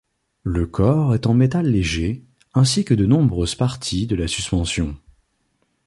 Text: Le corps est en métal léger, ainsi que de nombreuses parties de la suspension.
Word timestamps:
Le 0.41 0.65
corps 0.65 1.13
est 1.13 1.27
en 1.27 1.35
métal 1.35 1.67
léger, 1.67 2.23
ainsi 2.55 2.83
que 2.85 2.95
de 2.95 3.05
nombreuses 3.05 3.53
parties 3.53 4.07
de 4.07 4.15
la 4.15 4.27
suspension. 4.27 4.97